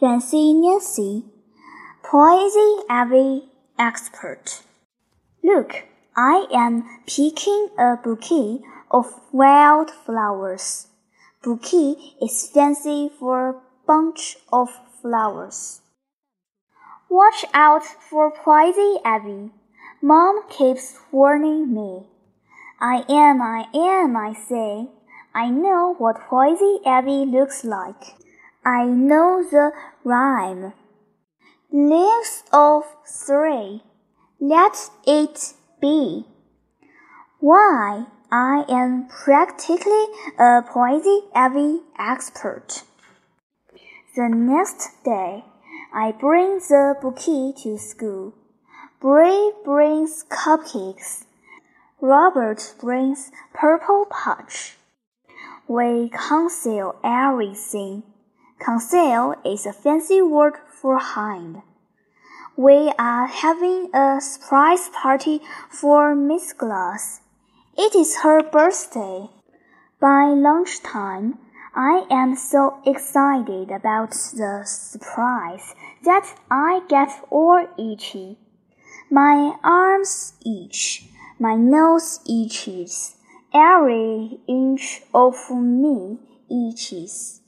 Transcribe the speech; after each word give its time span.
Fancy 0.00 0.52
Nancy, 0.52 1.24
Poison 2.04 2.82
Ivy 2.88 3.48
Expert. 3.80 4.62
Look, 5.42 5.86
I 6.16 6.46
am 6.52 6.84
picking 7.04 7.70
a 7.76 7.96
bouquet 7.96 8.60
of 8.92 9.06
wild 9.32 9.90
flowers. 9.90 10.86
Bouquet 11.42 11.96
is 12.22 12.48
fancy 12.48 13.10
for 13.18 13.60
bunch 13.88 14.36
of 14.52 14.68
flowers. 15.02 15.80
Watch 17.10 17.44
out 17.52 17.84
for 17.84 18.30
Poison 18.30 18.98
Ivy. 19.04 19.50
Mom 20.00 20.48
keeps 20.48 20.96
warning 21.10 21.74
me. 21.74 22.06
I 22.80 23.04
am, 23.08 23.42
I 23.42 23.66
am, 23.74 24.16
I 24.16 24.32
say. 24.32 24.90
I 25.34 25.50
know 25.50 25.96
what 25.98 26.20
Poison 26.20 26.78
Ivy 26.86 27.26
looks 27.26 27.64
like. 27.64 28.14
I 28.64 28.84
know 28.86 29.42
the 29.42 29.72
rhyme. 30.04 30.72
Leaves 31.70 32.42
of 32.52 32.84
three, 33.06 33.82
let 34.40 34.90
it 35.06 35.54
be. 35.80 36.24
Why, 37.40 38.06
I 38.30 38.64
am 38.68 39.08
practically 39.08 40.06
a 40.38 40.62
Poison 40.62 41.22
Ivy 41.34 41.80
expert. 41.98 42.82
The 44.16 44.28
next 44.28 45.04
day, 45.04 45.44
I 45.94 46.12
bring 46.12 46.58
the 46.58 46.96
bouquet 47.00 47.52
to 47.62 47.78
school. 47.78 48.34
Bree 49.00 49.52
brings 49.64 50.24
cupcakes. 50.28 51.24
Robert 52.00 52.74
brings 52.80 53.30
purple 53.54 54.06
punch. 54.10 54.76
We 55.68 56.10
conceal 56.10 56.96
everything. 57.04 58.02
Conceal 58.60 59.36
is 59.44 59.66
a 59.66 59.72
fancy 59.72 60.20
word 60.20 60.54
for 60.68 60.98
hide. 60.98 61.62
We 62.56 62.92
are 62.98 63.28
having 63.28 63.88
a 63.94 64.20
surprise 64.20 64.88
party 64.88 65.40
for 65.70 66.16
Miss 66.16 66.52
Glass. 66.52 67.20
It 67.76 67.94
is 67.94 68.18
her 68.22 68.42
birthday. 68.42 69.28
By 70.00 70.34
lunchtime, 70.34 71.38
I 71.72 72.04
am 72.10 72.34
so 72.34 72.80
excited 72.84 73.70
about 73.70 74.10
the 74.10 74.64
surprise 74.64 75.76
that 76.02 76.34
I 76.50 76.82
get 76.88 77.10
all 77.30 77.64
itchy. 77.78 78.38
My 79.08 79.54
arms 79.62 80.34
itch, 80.44 81.04
my 81.38 81.54
nose 81.54 82.18
itches, 82.28 83.14
every 83.54 84.40
inch 84.48 85.02
of 85.14 85.36
me 85.50 86.18
itches. 86.50 87.40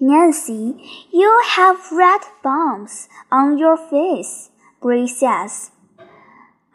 Nancy, 0.00 0.76
you 1.10 1.42
have 1.46 1.92
red 1.92 2.20
bumps 2.42 3.08
on 3.30 3.58
your 3.58 3.76
face, 3.76 4.50
Bree 4.82 5.06
says. 5.06 5.70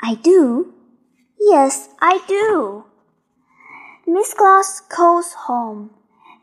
I 0.01 0.15
do? 0.15 0.73
Yes, 1.39 1.89
I 2.01 2.21
do. 2.27 2.85
Miss 4.07 4.33
Glass 4.33 4.81
calls 4.81 5.33
home. 5.33 5.91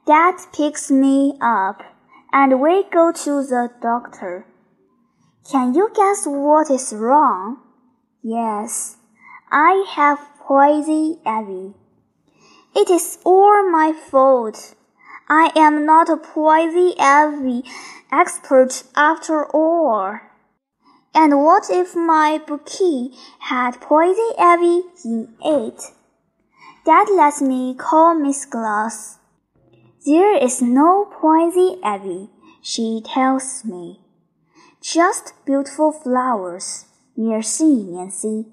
Dad 0.07 0.37
picks 0.53 0.91
me 0.91 1.37
up, 1.41 1.83
and 2.33 2.61
we 2.61 2.85
go 2.93 3.11
to 3.11 3.43
the 3.43 3.71
doctor. 3.83 4.47
Can 5.51 5.75
you 5.75 5.91
guess 5.93 6.27
what 6.27 6.71
is 6.71 6.93
wrong? 6.95 7.59
Yes, 8.23 8.99
I 9.51 9.85
have 9.91 10.21
poison 10.39 11.19
ivy. 11.27 11.75
It 12.77 12.89
is 12.89 13.19
all 13.25 13.69
my 13.69 13.93
fault. 13.93 14.76
I 15.29 15.51
am 15.57 15.85
not 15.85 16.09
a 16.09 16.17
poison 16.17 16.95
ivy 17.01 17.65
expert 18.13 18.85
after 18.95 19.45
all. 19.47 20.21
And 21.15 21.43
what 21.43 21.65
if 21.69 21.97
my 21.97 22.41
bouquet 22.47 23.11
had 23.41 23.81
poison 23.81 24.33
ivy 24.39 24.83
in 25.05 25.35
it? 25.43 25.83
Dad 26.85 27.09
lets 27.11 27.43
me 27.43 27.75
call 27.75 28.15
Miss 28.15 28.45
Glass. 28.45 29.19
There 30.05 30.37
is 30.37 30.63
no 30.63 31.07
poison 31.07 31.81
ivy, 31.83 32.31
she 32.63 33.03
tells 33.05 33.65
me. 33.65 33.99
Just 34.81 35.33
beautiful 35.45 35.91
flowers. 35.91 36.85
Merci, 37.17 37.83
Nancy. 37.83 38.47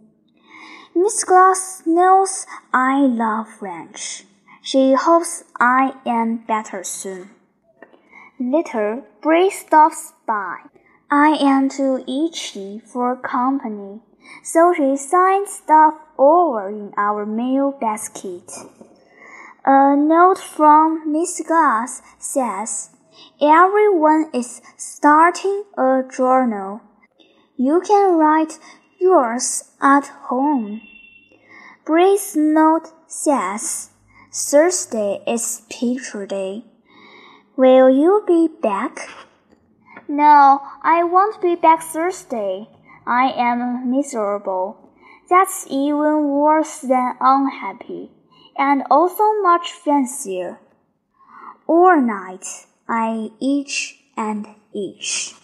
Miss 0.95 1.23
Glass 1.23 1.83
knows 1.85 2.47
I 2.73 3.01
love 3.01 3.47
French. 3.59 4.23
She 4.65 4.93
hopes 4.93 5.43
I 5.59 5.95
am 6.05 6.37
better 6.37 6.85
soon. 6.85 7.31
Later, 8.39 9.03
Bree 9.21 9.49
stops 9.49 10.13
by. 10.25 10.55
I 11.11 11.31
am 11.31 11.67
too 11.67 12.01
itchy 12.07 12.79
for 12.79 13.17
company, 13.17 13.99
so 14.41 14.73
she 14.73 14.95
signs 14.95 15.51
stuff 15.51 15.95
over 16.17 16.69
in 16.69 16.93
our 16.95 17.25
mail 17.25 17.73
basket. 17.73 18.49
A 19.65 19.97
note 19.97 20.39
from 20.39 21.11
Miss 21.11 21.41
Glass 21.45 22.01
says, 22.17 22.91
Everyone 23.41 24.29
is 24.33 24.61
starting 24.77 25.65
a 25.77 26.03
journal. 26.09 26.79
You 27.57 27.81
can 27.81 28.17
write 28.17 28.59
yours 28.97 29.71
at 29.81 30.07
home. 30.29 30.81
Bree's 31.85 32.37
note 32.37 32.93
says, 33.07 33.89
Thursday 34.35 35.21
is 35.27 35.61
picture 35.69 36.25
day. 36.25 36.65
Will 37.55 37.87
you 37.87 38.23
be 38.25 38.47
back? 38.47 39.07
No, 40.07 40.59
I 40.81 41.03
won't 41.03 41.39
be 41.39 41.53
back 41.53 41.83
Thursday. 41.83 42.67
I 43.05 43.31
am 43.37 43.91
miserable. 43.91 44.89
That's 45.29 45.67
even 45.69 46.29
worse 46.29 46.79
than 46.79 47.13
unhappy, 47.21 48.09
and 48.57 48.81
also 48.89 49.23
much 49.43 49.71
fancier. 49.71 50.59
All 51.67 52.01
night 52.01 52.65
I 52.89 53.29
itch 53.39 53.99
and 54.17 54.47
itch. 54.73 55.35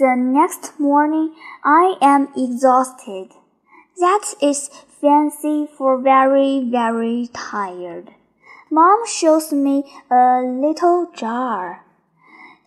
The 0.00 0.16
next 0.16 0.80
morning 0.80 1.36
I 1.62 1.94
am 2.02 2.26
exhausted. 2.36 3.28
That 4.00 4.34
is 4.42 4.68
fancy 5.00 5.66
for 5.66 6.00
very, 6.00 6.68
very 6.70 7.28
tired. 7.32 8.10
Mom 8.70 9.06
shows 9.06 9.52
me 9.52 9.84
a 10.10 10.42
little 10.42 11.10
jar. 11.14 11.84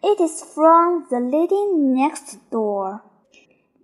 It 0.04 0.20
is 0.20 0.42
from 0.42 1.08
the 1.10 1.20
lady 1.20 1.66
next 1.74 2.38
door. 2.50 3.04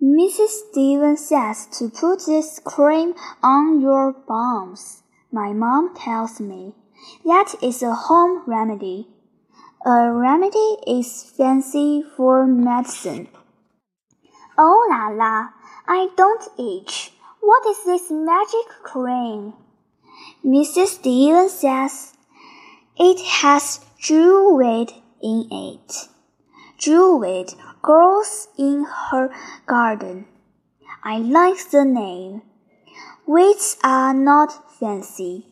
Mrs. 0.01 0.49
Stevens 0.69 1.27
says 1.27 1.67
to 1.77 1.89
put 1.89 2.25
this 2.25 2.59
cream 2.59 3.13
on 3.43 3.81
your 3.81 4.13
bumps. 4.13 5.03
My 5.31 5.53
mom 5.53 5.95
tells 5.95 6.39
me 6.39 6.73
that 7.25 7.55
is 7.61 7.83
a 7.83 7.93
home 7.93 8.43
remedy. 8.47 9.07
A 9.85 10.11
remedy 10.11 10.77
is 10.87 11.23
fancy 11.37 12.03
for 12.17 12.45
medicine. 12.45 13.29
Oh 14.57 14.87
la 14.89 15.07
la, 15.07 15.49
I 15.87 16.09
don't 16.17 16.47
itch. 16.57 17.13
What 17.41 17.65
is 17.67 17.83
this 17.83 18.11
magic 18.11 18.67
cream? 18.83 19.53
Mrs. 20.45 20.99
Stevens 20.99 21.53
says 21.53 22.13
it 22.97 23.19
has 23.19 23.79
jewelweed 23.97 24.91
in 25.21 25.47
it. 25.51 26.07
Jewelweed 26.77 27.53
grows 27.81 28.47
in 28.57 28.85
her 29.09 29.33
garden. 29.65 30.25
I 31.03 31.19
like 31.19 31.69
the 31.71 31.85
name. 31.85 32.41
Weeds 33.25 33.77
are 33.83 34.13
not 34.13 34.71
fancy, 34.79 35.47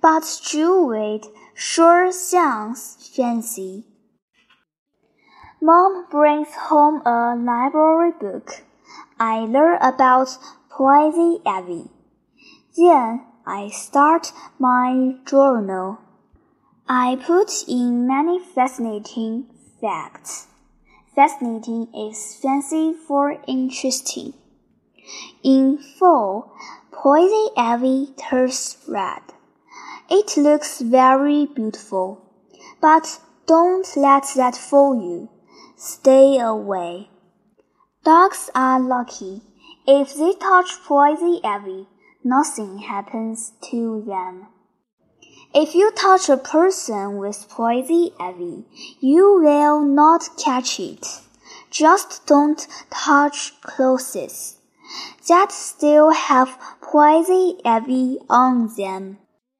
but 0.00 0.40
jewelweed 0.42 1.26
sure 1.54 2.10
sounds 2.10 3.10
fancy. 3.14 3.84
Mom 5.60 6.06
brings 6.10 6.52
home 6.54 7.02
a 7.06 7.36
library 7.36 8.10
book. 8.10 8.62
I 9.20 9.40
learn 9.40 9.78
about 9.80 10.36
poison 10.76 11.38
ivy. 11.44 11.90
Then 12.76 13.26
I 13.46 13.68
start 13.68 14.32
my 14.58 15.16
journal. 15.26 15.98
I 16.88 17.16
put 17.16 17.68
in 17.68 18.06
many 18.06 18.38
fascinating 18.38 19.48
facts. 19.80 20.46
Fascinating 21.14 21.88
is 21.94 22.38
fancy 22.40 22.94
for 22.94 23.36
interesting. 23.46 24.32
In 25.42 25.76
fall, 25.76 26.56
poison 26.90 27.48
ivy 27.56 28.14
turns 28.16 28.78
red. 28.88 29.22
It 30.08 30.38
looks 30.38 30.80
very 30.80 31.46
beautiful, 31.46 32.22
but 32.80 33.20
don't 33.46 33.86
let 33.96 34.24
that 34.36 34.56
fool 34.56 34.94
you. 34.96 35.28
Stay 35.76 36.38
away. 36.38 37.10
Dogs 38.04 38.50
are 38.54 38.80
lucky. 38.80 39.42
If 39.86 40.14
they 40.14 40.32
touch 40.34 40.82
poison 40.84 41.40
ivy, 41.42 41.88
nothing 42.22 42.78
happens 42.78 43.52
to 43.70 44.04
them. 44.06 44.46
If 45.54 45.74
you 45.74 45.90
touch 45.90 46.28
a 46.28 46.36
person 46.36 47.16
with 47.16 47.48
poison 47.48 48.10
ivy, 48.20 48.64
you 49.00 49.40
will 49.42 49.80
not 49.80 50.28
catch 50.38 50.78
it. 50.78 51.06
Just 51.70 52.26
don't 52.26 52.66
touch 52.90 53.60
clothes 53.60 54.56
that 55.28 55.50
still 55.50 56.10
have 56.10 56.58
poison 56.80 57.58
ivy 57.64 58.18
on 58.28 58.74
them. 58.76 59.18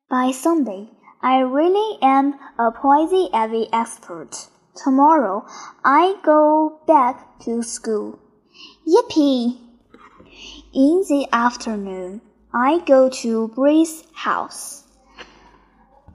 By 0.08 0.30
Sunday, 0.30 0.90
I 1.20 1.40
really 1.40 1.98
am 2.02 2.38
a 2.58 2.70
poison 2.70 3.28
ivy 3.32 3.68
expert. 3.72 4.48
Tomorrow, 4.76 5.46
I 5.84 6.16
go 6.22 6.80
back 6.86 7.40
to 7.40 7.62
school. 7.62 8.18
Yippee! 8.86 9.71
In 10.74 11.04
the 11.08 11.26
afternoon, 11.32 12.22
I 12.52 12.78
go 12.78 13.08
to 13.08 13.48
Bree's 13.48 14.04
house. 14.14 14.84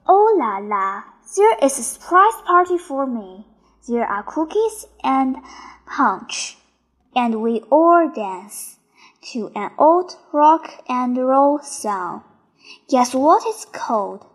Oh 0.07 0.35
la 0.39 0.57
la, 0.57 1.03
there 1.35 1.57
is 1.61 1.77
a 1.77 1.83
surprise 1.83 2.41
party 2.45 2.77
for 2.77 3.05
me. 3.05 3.45
There 3.87 4.05
are 4.05 4.23
cookies 4.23 4.85
and 5.03 5.37
punch, 5.85 6.57
and 7.15 7.41
we 7.41 7.61
all 7.71 8.09
dance 8.13 8.77
to 9.31 9.51
an 9.55 9.71
old 9.77 10.15
rock 10.31 10.83
and 10.87 11.17
roll 11.17 11.59
song. 11.59 12.23
Guess 12.89 13.13
what 13.13 13.43
it's 13.45 13.65
called? 13.65 14.25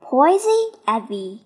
Poison 0.00 0.72
Ivy. 0.86 1.42